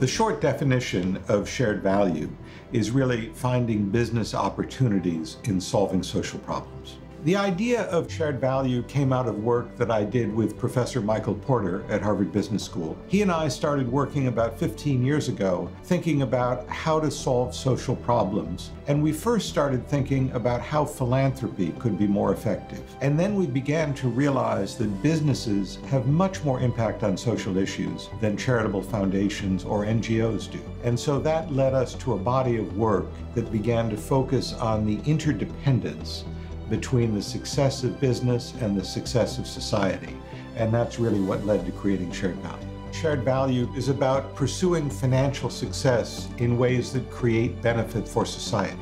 [0.00, 2.30] The short definition of shared value
[2.72, 6.96] is really finding business opportunities in solving social problems.
[7.22, 11.34] The idea of shared value came out of work that I did with Professor Michael
[11.34, 12.96] Porter at Harvard Business School.
[13.08, 17.94] He and I started working about 15 years ago thinking about how to solve social
[17.94, 18.70] problems.
[18.86, 22.82] And we first started thinking about how philanthropy could be more effective.
[23.02, 28.08] And then we began to realize that businesses have much more impact on social issues
[28.22, 30.62] than charitable foundations or NGOs do.
[30.84, 34.86] And so that led us to a body of work that began to focus on
[34.86, 36.24] the interdependence
[36.70, 40.16] between the success of business and the success of society.
[40.56, 42.66] And that's really what led to creating shared value.
[42.92, 48.78] Shared value is about pursuing financial success in ways that create benefit for society.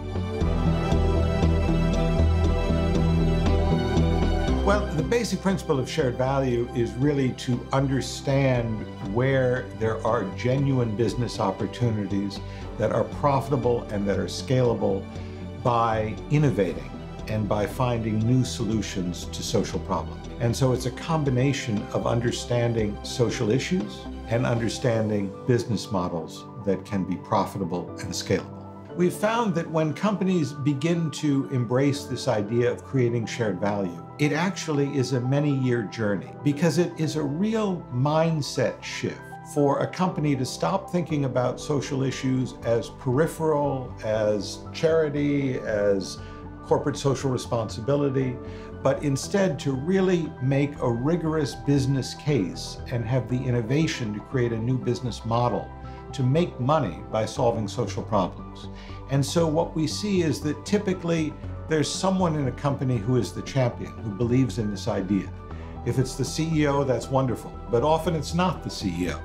[4.64, 10.94] Well, the basic principle of shared value is really to understand where there are genuine
[10.94, 12.38] business opportunities
[12.76, 15.04] that are profitable and that are scalable
[15.62, 16.97] by innovating
[17.28, 20.26] and by finding new solutions to social problems.
[20.40, 27.04] And so it's a combination of understanding social issues and understanding business models that can
[27.04, 28.58] be profitable and scalable.
[28.96, 34.32] We've found that when companies begin to embrace this idea of creating shared value, it
[34.32, 39.20] actually is a many year journey because it is a real mindset shift
[39.54, 46.18] for a company to stop thinking about social issues as peripheral, as charity, as
[46.68, 48.36] corporate social responsibility,
[48.82, 54.52] but instead to really make a rigorous business case and have the innovation to create
[54.52, 55.68] a new business model
[56.12, 58.68] to make money by solving social problems.
[59.10, 61.32] And so what we see is that typically
[61.68, 65.28] there's someone in a company who is the champion, who believes in this idea.
[65.86, 69.20] If it's the CEO, that's wonderful, but often it's not the CEO.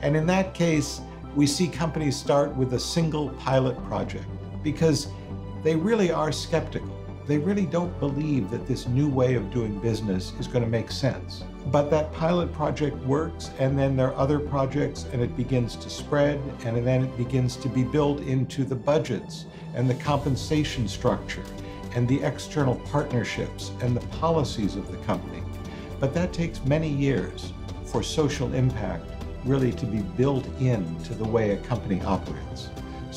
[0.00, 1.00] And in that case,
[1.36, 4.26] we see companies start with a single pilot project
[4.62, 5.08] because
[5.62, 6.98] they really are skeptical.
[7.26, 10.90] They really don't believe that this new way of doing business is going to make
[10.90, 11.44] sense.
[11.66, 15.88] But that pilot project works, and then there are other projects, and it begins to
[15.88, 21.44] spread, and then it begins to be built into the budgets and the compensation structure
[21.94, 25.42] and the external partnerships and the policies of the company.
[26.00, 27.52] But that takes many years
[27.84, 29.04] for social impact
[29.44, 32.70] really to be built into the way a company operates.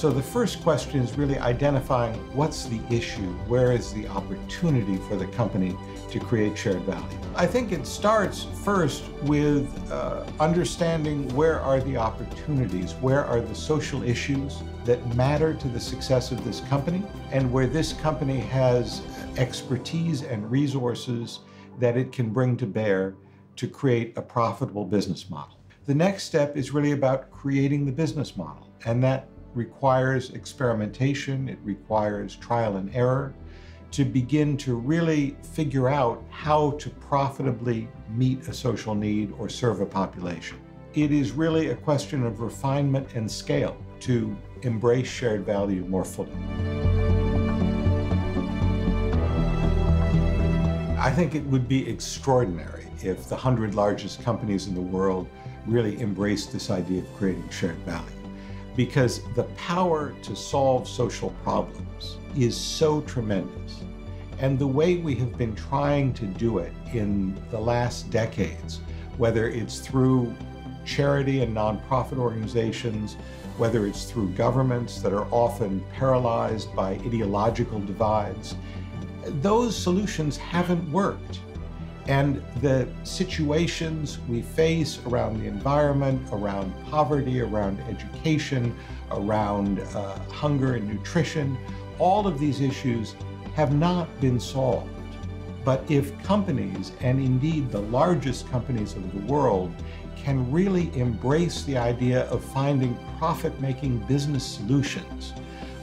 [0.06, 5.16] So the first question is really identifying what's the issue, where is the opportunity for
[5.16, 5.76] the company
[6.12, 7.18] to create shared value.
[7.36, 13.56] I think it starts first with uh, understanding where are the opportunities, where are the
[13.56, 17.02] social issues that matter to the success of this company,
[17.32, 19.02] and where this company has
[19.38, 21.40] expertise and resources
[21.80, 23.16] that it can bring to bear
[23.56, 25.58] to create a profitable business model.
[25.88, 31.58] The next step is really about creating the business model, and that requires experimentation, it
[31.64, 33.34] requires trial and error
[33.92, 39.80] to begin to really figure out how to profitably meet a social need or serve
[39.80, 40.60] a population.
[40.94, 46.32] It is really a question of refinement and scale to embrace shared value more fully.
[50.98, 55.28] I think it would be extraordinary if the 100 largest companies in the world
[55.68, 58.25] really embraced this idea of creating shared value
[58.76, 63.84] because the power to solve social problems is so tremendous.
[64.40, 68.82] And the way we have been trying to do it in the last decades,
[69.18, 70.34] whether it's through
[70.84, 73.16] charity and nonprofit organizations,
[73.58, 78.56] whether it's through governments that are often paralyzed by ideological divides,
[79.42, 81.40] those solutions haven't worked.
[82.08, 88.76] And the situations we face around the environment, around poverty, around education,
[89.12, 91.58] around uh, hunger and nutrition,
[91.98, 93.16] all of these issues
[93.56, 94.90] have not been solved.
[95.64, 99.74] But if companies, and indeed the largest companies of the world,
[100.16, 105.34] can really embrace the idea of finding profit making business solutions,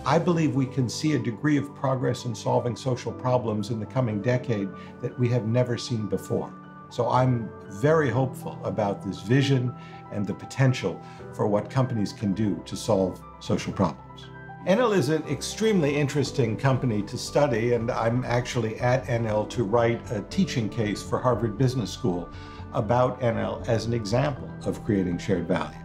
[0.04, 3.87] I believe we can see a degree of progress in solving social problems in the
[3.87, 4.69] coming decade
[5.00, 6.52] that we have never seen before.
[6.90, 7.49] So I'm
[7.81, 9.72] very hopeful about this vision
[10.10, 11.00] and the potential
[11.32, 14.26] for what companies can do to solve social problems.
[14.66, 20.02] Enel is an extremely interesting company to study, and I'm actually at Enel to write
[20.10, 22.28] a teaching case for Harvard Business School
[22.72, 25.78] about Enel as an example of creating shared value.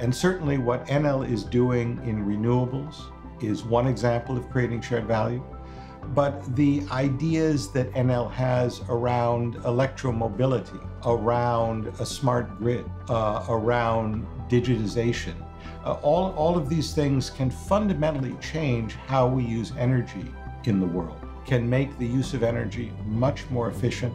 [0.00, 3.02] And certainly what Enel is doing in renewables,
[3.40, 5.42] is one example of creating shared value.
[6.14, 15.34] But the ideas that Enel has around electromobility, around a smart grid, uh, around digitization,
[15.84, 20.26] Uh, all, all of these things can fundamentally change how we use energy
[20.64, 24.12] in the world, can make the use of energy much more efficient,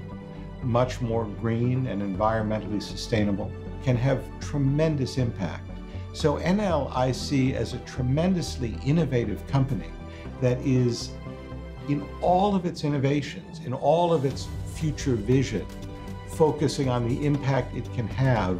[0.61, 3.49] much more green and environmentally sustainable,
[3.83, 5.69] can have tremendous impact.
[6.13, 9.89] So Enel I see as a tremendously innovative company
[10.41, 11.09] that is
[11.89, 15.65] in all of its innovations, in all of its future vision,
[16.27, 18.59] focusing on the impact it can have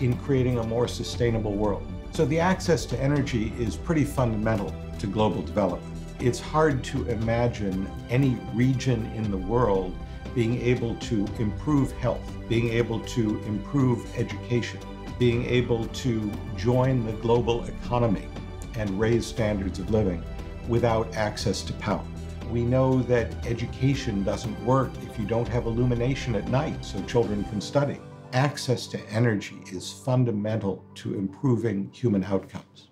[0.00, 1.86] in creating a more sustainable world.
[2.12, 5.94] So the access to energy is pretty fundamental to global development.
[6.20, 9.94] It's hard to imagine any region in the world
[10.34, 14.80] being able to improve health, being able to improve education,
[15.18, 18.28] being able to join the global economy
[18.76, 20.22] and raise standards of living
[20.68, 22.04] without access to power.
[22.50, 27.44] We know that education doesn't work if you don't have illumination at night so children
[27.44, 27.98] can study.
[28.32, 32.88] Access to energy is fundamental to improving human outcomes.